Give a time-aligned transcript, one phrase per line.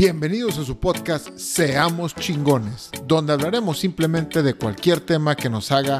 [0.00, 5.98] Bienvenidos a su podcast Seamos chingones, donde hablaremos simplemente de cualquier tema que nos haga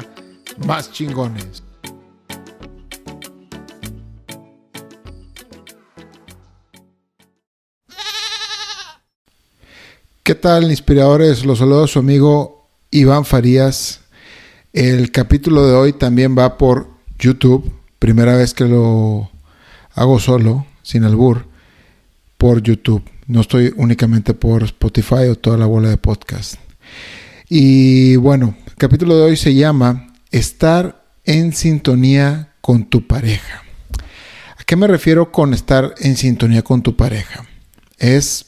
[0.65, 1.61] más chingones.
[10.23, 11.45] ¿Qué tal, inspiradores?
[11.45, 13.99] Los saludo a su amigo Iván Farías.
[14.71, 16.87] El capítulo de hoy también va por
[17.17, 17.69] YouTube.
[17.99, 19.29] Primera vez que lo
[19.93, 21.47] hago solo, sin albur,
[22.37, 23.03] por YouTube.
[23.29, 26.55] No estoy únicamente por Spotify o toda la bola de podcast.
[27.47, 33.61] Y bueno, el capítulo de hoy se llama Estar en sintonía con tu pareja.
[34.57, 37.45] ¿A qué me refiero con estar en sintonía con tu pareja?
[37.99, 38.47] Es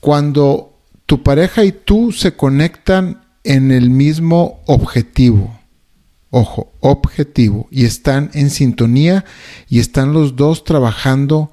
[0.00, 0.69] cuando
[1.10, 5.58] tu pareja y tú se conectan en el mismo objetivo.
[6.30, 7.66] Ojo, objetivo.
[7.72, 9.24] Y están en sintonía
[9.68, 11.50] y están los dos trabajando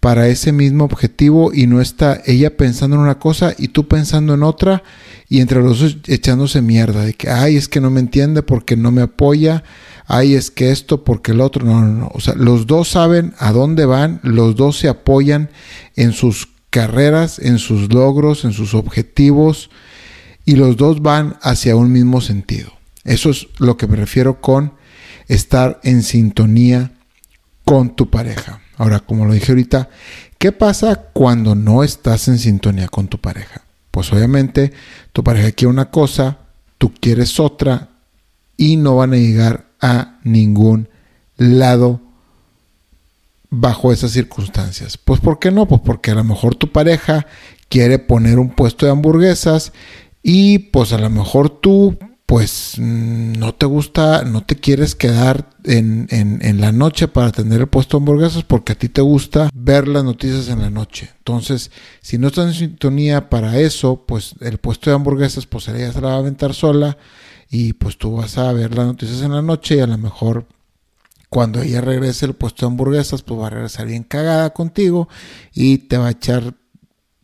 [0.00, 4.34] para ese mismo objetivo y no está ella pensando en una cosa y tú pensando
[4.34, 4.82] en otra
[5.28, 8.76] y entre los dos echándose mierda de que, ay, es que no me entiende porque
[8.76, 9.62] no me apoya,
[10.08, 12.10] ay, es que esto porque el otro, no, no, no.
[12.12, 15.50] O sea, los dos saben a dónde van, los dos se apoyan
[15.94, 19.70] en sus carreras, en sus logros, en sus objetivos,
[20.44, 22.70] y los dos van hacia un mismo sentido.
[23.02, 24.74] Eso es lo que me refiero con
[25.26, 26.92] estar en sintonía
[27.64, 28.60] con tu pareja.
[28.76, 29.88] Ahora, como lo dije ahorita,
[30.36, 33.62] ¿qué pasa cuando no estás en sintonía con tu pareja?
[33.90, 34.74] Pues obviamente
[35.14, 36.40] tu pareja quiere una cosa,
[36.76, 37.88] tú quieres otra
[38.58, 40.90] y no van a llegar a ningún
[41.38, 42.02] lado
[43.60, 44.98] bajo esas circunstancias?
[44.98, 45.66] Pues ¿por qué no?
[45.66, 47.26] Pues porque a lo mejor tu pareja
[47.68, 49.72] quiere poner un puesto de hamburguesas
[50.22, 55.48] y pues a lo mejor tú pues mm, no te gusta, no te quieres quedar
[55.64, 59.48] en, en, la noche para tener el puesto de hamburguesas porque a ti te gusta
[59.54, 61.10] ver las noticias en la noche.
[61.18, 61.70] Entonces,
[62.00, 66.00] si no estás en sintonía para eso, pues el puesto de hamburguesas pues ella se
[66.00, 66.98] la va a aventar sola
[67.48, 70.46] y pues tú vas a ver las noticias en la noche y a lo mejor
[71.28, 75.08] cuando ella regrese el puesto de hamburguesas, pues va a regresar bien cagada contigo
[75.52, 76.54] y te va a echar,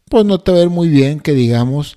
[0.08, 1.96] pues no te va a ver muy bien, que digamos.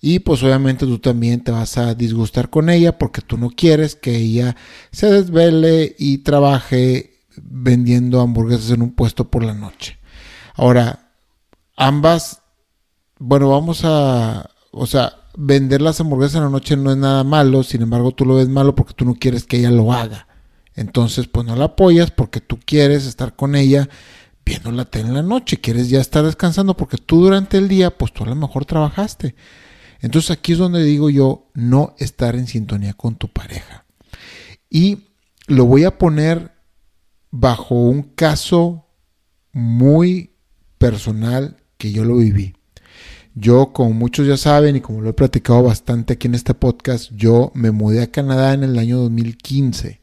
[0.00, 3.94] Y pues obviamente tú también te vas a disgustar con ella porque tú no quieres
[3.94, 4.56] que ella
[4.90, 9.98] se desvele y trabaje vendiendo hamburguesas en un puesto por la noche.
[10.54, 11.12] Ahora,
[11.76, 12.42] ambas,
[13.18, 17.62] bueno, vamos a, o sea, vender las hamburguesas en la noche no es nada malo,
[17.62, 20.26] sin embargo tú lo ves malo porque tú no quieres que ella lo haga.
[20.74, 23.88] Entonces, pues no la apoyas porque tú quieres estar con ella
[24.44, 27.96] viendo la tele en la noche, quieres ya estar descansando porque tú durante el día,
[27.96, 29.34] pues tú a lo mejor trabajaste.
[30.00, 33.86] Entonces aquí es donde digo yo, no estar en sintonía con tu pareja.
[34.68, 35.08] Y
[35.46, 36.52] lo voy a poner
[37.30, 38.88] bajo un caso
[39.52, 40.34] muy
[40.78, 42.54] personal que yo lo viví.
[43.34, 47.10] Yo, como muchos ya saben y como lo he platicado bastante aquí en este podcast,
[47.14, 50.01] yo me mudé a Canadá en el año 2015.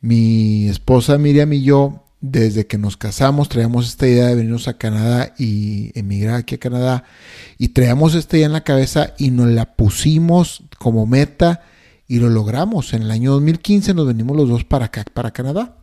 [0.00, 4.78] Mi esposa Miriam y yo, desde que nos casamos, traíamos esta idea de venirnos a
[4.78, 7.04] Canadá y emigrar aquí a Canadá.
[7.58, 11.62] Y traíamos esta idea en la cabeza y nos la pusimos como meta
[12.06, 12.92] y lo logramos.
[12.92, 15.76] En el año 2015 nos venimos los dos para acá, para Canadá.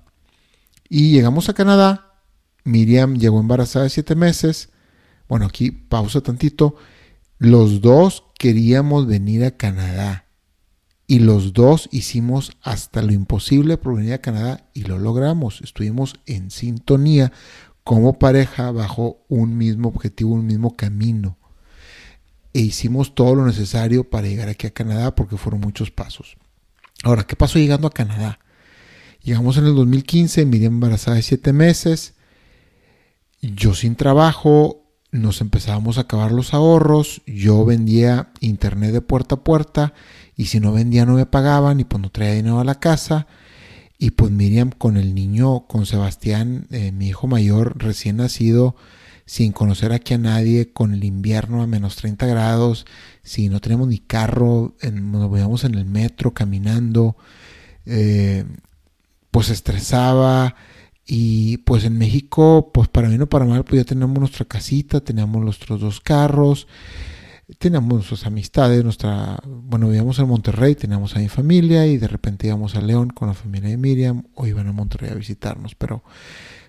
[0.90, 2.14] Y llegamos a Canadá.
[2.64, 4.70] Miriam llegó embarazada de siete meses.
[5.28, 6.76] Bueno, aquí pausa tantito.
[7.38, 10.25] Los dos queríamos venir a Canadá
[11.08, 15.62] y los dos hicimos hasta lo imposible por venir a Canadá y lo logramos.
[15.62, 17.32] Estuvimos en sintonía
[17.84, 21.38] como pareja bajo un mismo objetivo, un mismo camino.
[22.54, 26.38] E hicimos todo lo necesario para llegar aquí a Canadá porque fueron muchos pasos.
[27.04, 28.40] Ahora, ¿qué pasó llegando a Canadá?
[29.22, 32.14] Llegamos en el 2015, Miriam embarazada de siete meses,
[33.42, 34.85] yo sin trabajo,
[35.22, 39.94] nos empezábamos a acabar los ahorros, yo vendía internet de puerta a puerta
[40.36, 43.28] y si no vendía no me pagaban y pues no traía dinero a la casa.
[43.98, 48.76] Y pues Miriam con el niño, con Sebastián, eh, mi hijo mayor, recién nacido,
[49.26, 52.86] sin conocer aquí a nadie, con el invierno a menos 30 grados,
[53.24, 57.16] si no tenemos ni carro, nos veíamos en el metro caminando,
[57.86, 58.44] eh,
[59.32, 60.56] pues estresaba.
[61.06, 65.02] Y pues en México, pues para mí no para mal, pues ya teníamos nuestra casita,
[65.02, 66.68] teníamos nuestros dos carros
[67.58, 72.48] teníamos nuestras amistades, nuestra, bueno, vivíamos en Monterrey, teníamos a mi familia y de repente
[72.48, 76.04] íbamos a León con la familia de Miriam o iban a Monterrey a visitarnos, pero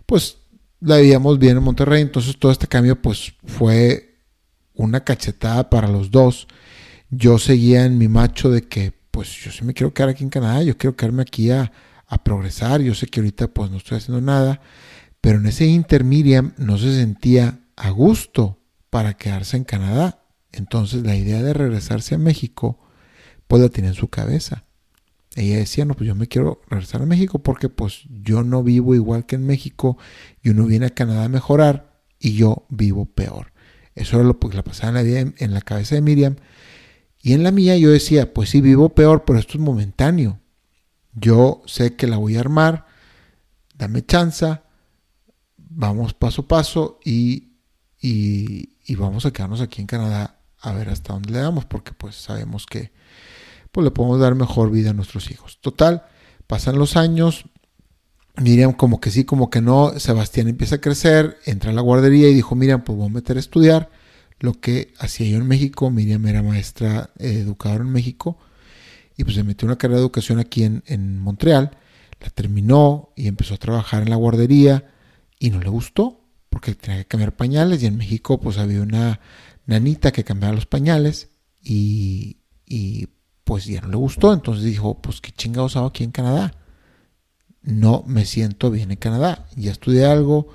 [0.05, 0.38] pues
[0.81, 4.17] la vivíamos bien en Monterrey, entonces todo este cambio pues fue
[4.75, 6.47] una cachetada para los dos.
[7.09, 10.31] Yo seguía en mi macho de que, pues yo sí me quiero quedar aquí en
[10.31, 11.73] Canadá, yo quiero quedarme aquí a,
[12.06, 12.81] a progresar.
[12.81, 14.61] Yo sé que ahorita pues no estoy haciendo nada,
[15.20, 18.61] pero en ese inter Miriam no se sentía a gusto
[18.91, 20.23] para quedarse en Canadá.
[20.53, 22.79] Entonces la idea de regresarse a México,
[23.47, 24.64] pues la tenía en su cabeza.
[25.35, 28.94] Ella decía, no, pues yo me quiero regresar a México porque pues yo no vivo
[28.94, 29.99] igual que en México
[30.43, 33.52] y uno viene a Canadá a mejorar y yo vivo peor.
[33.94, 36.37] Eso era lo que la pasaba en la, en la cabeza de Miriam.
[37.20, 40.41] Y en la mía yo decía, pues sí, vivo peor, pero esto es momentáneo.
[41.17, 42.87] Yo sé que la voy a armar,
[43.75, 44.61] dame chance,
[45.57, 47.55] vamos paso a paso y,
[48.01, 52.17] y, vamos a quedarnos aquí en Canadá a ver hasta dónde le damos, porque pues
[52.17, 52.93] sabemos que
[53.73, 55.59] pues le podemos dar mejor vida a nuestros hijos.
[55.61, 56.07] Total,
[56.47, 57.47] pasan los años,
[58.37, 62.29] Miriam como que sí, como que no, Sebastián empieza a crecer, entra a la guardería
[62.29, 63.91] y dijo, Miriam, pues voy a meter a estudiar
[64.39, 68.39] lo que hacía yo en México, Miriam era maestra eh, educadora en México,
[69.17, 71.77] y pues se metió una carrera de educación aquí en, en Montreal,
[72.21, 74.91] la terminó y empezó a trabajar en la guardería
[75.39, 76.21] y no le gustó
[76.51, 79.21] porque tenía que cambiar pañales y en México pues había una
[79.67, 81.29] nanita que cambiaba los pañales
[81.63, 83.09] y, y
[83.45, 86.55] pues ya no le gustó, entonces dijo pues qué chingados hago aquí en Canadá,
[87.62, 90.49] no me siento bien en Canadá, ya estudié algo,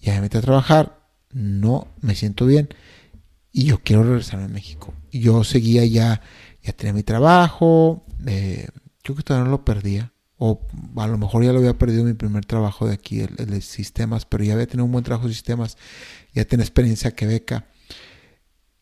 [0.00, 1.00] ya me metí a trabajar,
[1.32, 2.68] no me siento bien
[3.52, 4.94] y yo quiero regresar a México.
[5.10, 6.22] Yo seguía ya
[6.62, 8.68] ya tenía mi trabajo, eh,
[9.02, 10.66] creo que todavía no lo perdía, o
[10.96, 14.24] a lo mejor ya lo había perdido mi primer trabajo de aquí, el, de sistemas,
[14.24, 15.76] pero ya había tenido un buen trabajo de sistemas,
[16.32, 17.66] ya tenía experiencia que beca.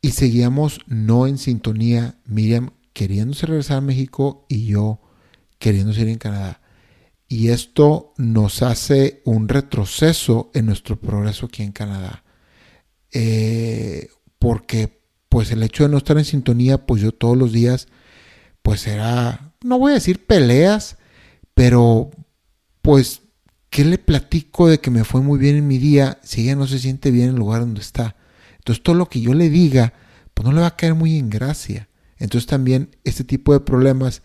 [0.01, 5.01] Y seguíamos no en sintonía, Miriam queriéndose regresar a México y yo
[5.59, 6.61] queriéndose ir en Canadá.
[7.29, 12.25] Y esto nos hace un retroceso en nuestro progreso aquí en Canadá.
[13.13, 14.09] Eh,
[14.39, 14.98] porque
[15.29, 17.89] pues el hecho de no estar en sintonía, pues yo todos los días,
[18.63, 20.97] pues era, no voy a decir peleas,
[21.55, 22.11] pero
[22.83, 23.23] pues,
[23.71, 26.67] ¿qué le platico de que me fue muy bien en mi día si ella no
[26.67, 28.17] se siente bien en el lugar donde está?
[28.59, 29.93] Entonces todo lo que yo le diga,
[30.35, 31.89] pues no le va a caer muy en gracia.
[32.19, 34.23] Entonces también este tipo de problemas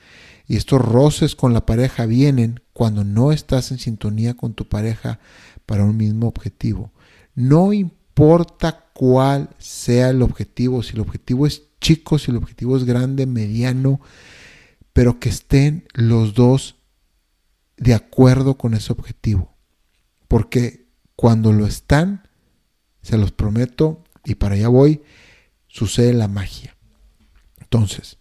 [0.48, 5.20] y estos roces con la pareja vienen cuando no estás en sintonía con tu pareja
[5.66, 6.92] para un mismo objetivo.
[7.36, 8.03] No importa
[8.94, 14.00] cuál sea el objetivo, si el objetivo es chico, si el objetivo es grande, mediano,
[14.94, 16.76] pero que estén los dos
[17.78, 19.56] de acuerdo con ese objetivo.
[20.28, 22.28] Porque cuando lo están,
[23.02, 25.02] se los prometo, y para allá voy,
[25.68, 26.78] sucede la magia.
[27.60, 28.18] Entonces,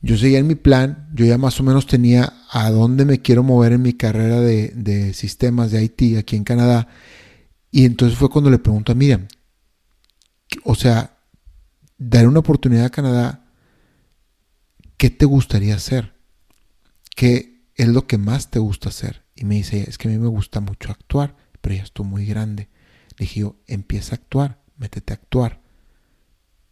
[0.00, 3.42] yo seguía en mi plan, yo ya más o menos tenía a dónde me quiero
[3.42, 6.88] mover en mi carrera de, de sistemas de IT aquí en Canadá
[7.76, 9.28] y entonces fue cuando le pregunto a Miriam,
[10.64, 11.18] o sea,
[11.98, 13.50] dar una oportunidad a Canadá,
[14.96, 16.14] ¿qué te gustaría hacer?
[17.14, 19.24] ¿Qué es lo que más te gusta hacer?
[19.34, 22.24] Y me dice, es que a mí me gusta mucho actuar, pero ya estoy muy
[22.24, 22.70] grande.
[23.18, 25.60] Le dije yo, empieza a actuar, métete a actuar.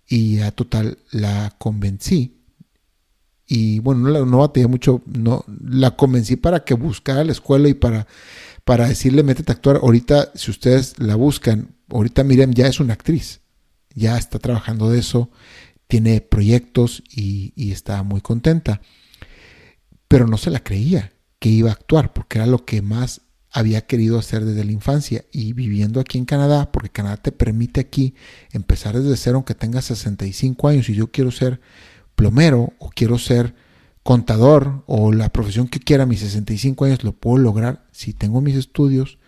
[0.08, 2.40] Y ya total la convencí.
[3.46, 7.74] Y bueno, no, no batallé mucho, no, la convencí para que buscara la escuela y
[7.74, 8.06] para
[8.64, 9.76] para decirle métete a actuar.
[9.76, 13.40] Ahorita, si ustedes la buscan, ahorita Miriam ya es una actriz,
[13.94, 15.30] ya está trabajando de eso,
[15.86, 18.80] tiene proyectos y, y está muy contenta.
[20.08, 23.82] Pero no se la creía que iba a actuar, porque era lo que más había
[23.82, 28.14] querido hacer desde la infancia y viviendo aquí en Canadá, porque Canadá te permite aquí
[28.50, 31.60] empezar desde cero aunque tengas 65 años y yo quiero ser
[32.16, 33.54] plomero o quiero ser
[34.04, 38.42] contador o la profesión que quiera a mis 65 años lo puedo lograr si tengo
[38.42, 39.18] mis estudios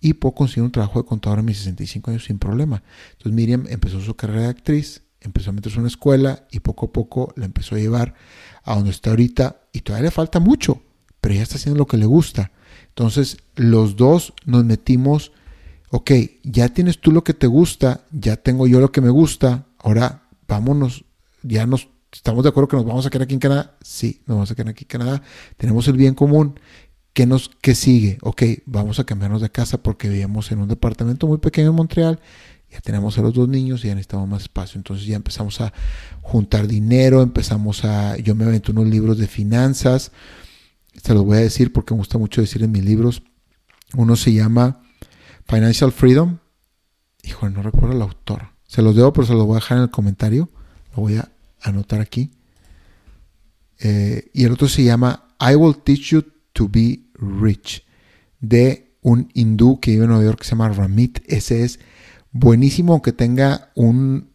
[0.00, 2.82] y puedo conseguir un trabajo de contador a mis 65 años sin problema.
[3.10, 6.86] Entonces Miriam empezó su carrera de actriz, empezó a meterse en una escuela y poco
[6.86, 8.14] a poco la empezó a llevar
[8.62, 10.82] a donde está ahorita y todavía le falta mucho,
[11.20, 12.52] pero ya está haciendo lo que le gusta.
[12.88, 15.32] Entonces los dos nos metimos,
[15.90, 16.12] ok,
[16.44, 20.28] ya tienes tú lo que te gusta, ya tengo yo lo que me gusta, ahora
[20.46, 21.04] vámonos,
[21.42, 23.76] ya nos ¿Estamos de acuerdo que nos vamos a quedar aquí en Canadá?
[23.80, 25.22] Sí, nos vamos a quedar aquí en Canadá.
[25.56, 26.60] Tenemos el bien común.
[27.14, 28.18] ¿Qué, nos, qué sigue?
[28.22, 32.20] Ok, vamos a cambiarnos de casa porque vivíamos en un departamento muy pequeño en Montreal.
[32.70, 34.78] Ya tenemos a los dos niños y ya necesitamos más espacio.
[34.78, 35.72] Entonces ya empezamos a
[36.20, 38.16] juntar dinero, empezamos a...
[38.18, 40.12] Yo me aventé unos libros de finanzas.
[41.02, 43.22] Se los voy a decir porque me gusta mucho decir en mis libros.
[43.94, 44.82] Uno se llama
[45.46, 46.38] Financial Freedom.
[47.22, 48.50] Híjole, no recuerdo el autor.
[48.66, 50.50] Se los debo, pero se los voy a dejar en el comentario.
[50.94, 51.31] Lo voy a
[51.62, 52.30] anotar aquí.
[53.80, 57.84] Eh, y el otro se llama I Will Teach You to Be Rich,
[58.40, 61.20] de un hindú que vive en Nueva York que se llama Ramit.
[61.26, 61.80] Ese es
[62.30, 64.30] buenísimo, aunque tenga un,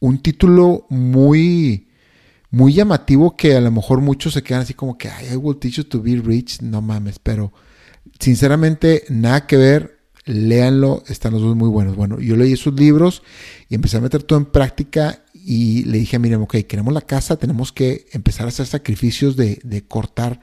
[0.00, 1.88] un título muy,
[2.50, 5.74] muy llamativo que a lo mejor muchos se quedan así como que, I will teach
[5.74, 6.62] you to be rich.
[6.62, 7.52] No mames, pero
[8.18, 9.98] sinceramente nada que ver.
[10.24, 11.96] Léanlo, están los dos muy buenos.
[11.96, 13.22] Bueno, yo leí esos libros
[13.70, 17.38] y empecé a meter todo en práctica y le dije Miriam, ok, queremos la casa,
[17.38, 20.40] tenemos que empezar a hacer sacrificios de, de cortar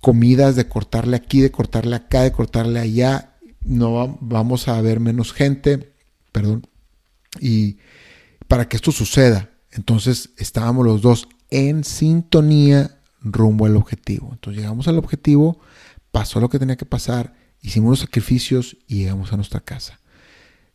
[0.00, 3.34] comidas, de cortarle aquí, de cortarle acá, de cortarle allá.
[3.64, 5.94] No vamos a ver menos gente,
[6.30, 6.68] perdón.
[7.40, 7.78] Y
[8.46, 14.28] para que esto suceda, entonces estábamos los dos en sintonía rumbo al objetivo.
[14.30, 15.58] Entonces llegamos al objetivo,
[16.12, 19.98] pasó lo que tenía que pasar, hicimos los sacrificios y llegamos a nuestra casa.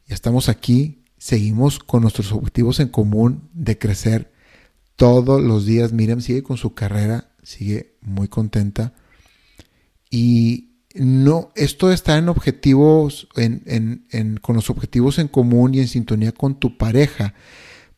[0.08, 4.34] Ya estamos aquí seguimos con nuestros objetivos en común de crecer
[4.98, 5.94] todos los días.
[5.94, 8.94] Miriam sigue con su carrera, sigue muy contenta.
[10.10, 14.04] Y no, esto está en objetivos, en,
[14.42, 17.36] con los objetivos en común y en sintonía con tu pareja,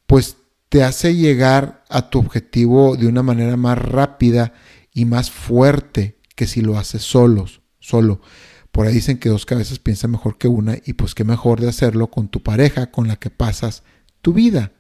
[0.05, 0.37] pues
[0.69, 4.53] te hace llegar a tu objetivo de una manera más rápida
[4.93, 8.21] y más fuerte que si lo haces solos, solo.
[8.75, 11.69] Por ahí dicen que dos cabezas piensan mejor que una y pues qué mejor de
[11.69, 13.83] hacerlo con tu pareja con la que pasas
[14.21, 14.73] tu vida.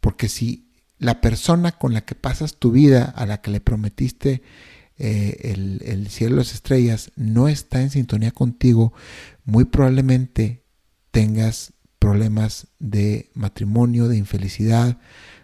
[0.00, 4.40] Porque si la persona con la que pasas tu vida, a la que le prometiste
[4.96, 8.94] eh, el, el cielo y las estrellas, no está en sintonía contigo,
[9.44, 10.64] muy probablemente
[11.10, 14.96] tengas problemas de matrimonio, de infelicidad,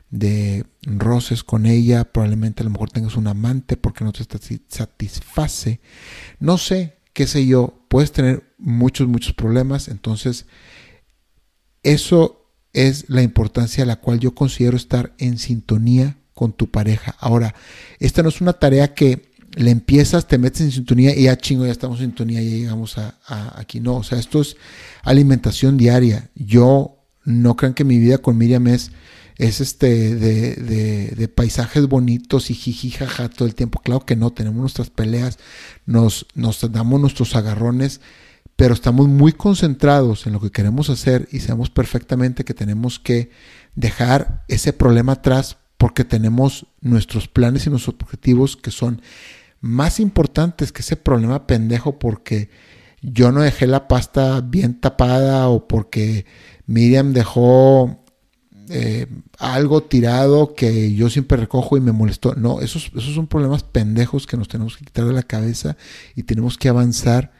[0.08, 4.24] de roces con ella, probablemente a lo mejor tengas un amante porque no te
[4.66, 5.80] satisface.
[6.40, 9.88] No sé, qué sé yo, puedes tener muchos, muchos problemas.
[9.88, 10.46] Entonces,
[11.82, 17.16] eso es la importancia a la cual yo considero estar en sintonía con tu pareja.
[17.18, 17.56] Ahora,
[17.98, 21.66] esta no es una tarea que le empiezas, te metes en sintonía y ya chingo,
[21.66, 23.18] ya estamos en sintonía, ya llegamos a,
[23.58, 23.80] aquí.
[23.80, 24.56] No, o sea, esto es
[25.02, 26.30] alimentación diaria.
[26.36, 28.92] Yo no crean que mi vida con Miriam es
[29.38, 30.56] es este de,
[31.16, 33.80] de, paisajes bonitos y jiji jaja todo el tiempo.
[33.80, 35.38] Claro que no, tenemos nuestras peleas,
[35.86, 38.00] nos, nos damos nuestros agarrones,
[38.56, 43.30] pero estamos muy concentrados en lo que queremos hacer y sabemos perfectamente que tenemos que
[43.76, 49.00] dejar ese problema atrás porque tenemos nuestros planes y nuestros objetivos que son
[49.60, 52.50] más importantes que ese problema pendejo porque
[53.00, 56.26] yo no dejé la pasta bien tapada o porque
[56.66, 58.02] Miriam dejó
[58.70, 59.06] eh,
[59.38, 62.34] algo tirado que yo siempre recojo y me molestó.
[62.34, 65.76] No, esos, esos son problemas pendejos que nos tenemos que quitar de la cabeza
[66.14, 67.32] y tenemos que avanzar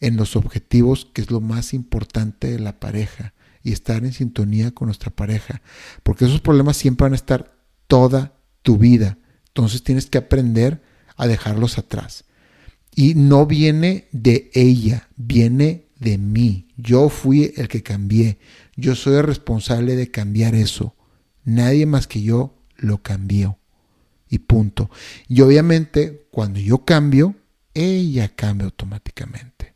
[0.00, 4.72] en los objetivos, que es lo más importante de la pareja, y estar en sintonía
[4.72, 5.62] con nuestra pareja,
[6.02, 9.18] porque esos problemas siempre van a estar toda tu vida.
[9.48, 10.82] Entonces tienes que aprender
[11.16, 12.24] a dejarlos atrás.
[12.94, 16.68] Y no viene de ella, viene de mí.
[16.82, 18.38] Yo fui el que cambié.
[18.76, 20.96] Yo soy el responsable de cambiar eso.
[21.44, 23.58] Nadie más que yo lo cambió.
[24.28, 24.90] Y punto.
[25.28, 27.36] Y obviamente, cuando yo cambio,
[27.74, 29.74] ella cambia automáticamente.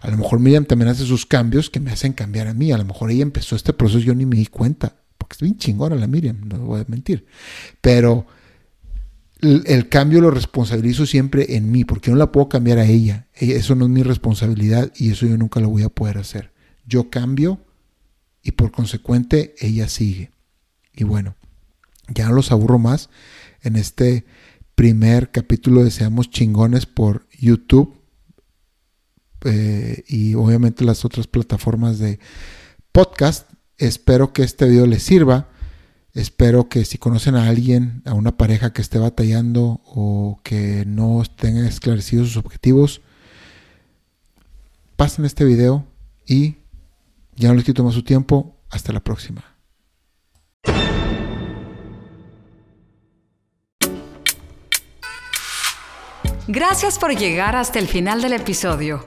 [0.00, 2.72] A lo mejor Miriam también hace sus cambios que me hacen cambiar a mí.
[2.72, 4.96] A lo mejor ella empezó este proceso y yo ni me di cuenta.
[5.18, 7.26] Porque es bien chingona la Miriam, no voy a mentir.
[7.80, 8.26] Pero
[9.42, 13.28] el, cambio lo responsabilizo siempre en mí, porque no la puedo cambiar a ella.
[13.34, 16.52] Eso no es mi responsabilidad y eso yo nunca lo voy a poder hacer.
[16.86, 17.60] Yo cambio
[18.42, 20.30] y por consecuente ella sigue.
[20.94, 21.36] Y bueno,
[22.08, 23.10] ya no los aburro más
[23.62, 24.24] en este
[24.74, 28.00] primer capítulo de Seamos Chingones por YouTube
[29.44, 32.18] eh, y obviamente las otras plataformas de
[32.92, 33.50] podcast.
[33.78, 35.49] Espero que este video les sirva.
[36.12, 41.22] Espero que si conocen a alguien, a una pareja que esté batallando o que no
[41.36, 43.00] tenga esclarecidos sus objetivos,
[44.96, 45.86] pasen este video
[46.26, 46.56] y
[47.36, 48.56] ya no les quito más su tiempo.
[48.70, 49.44] Hasta la próxima.
[56.46, 59.06] Gracias por llegar hasta el final del episodio.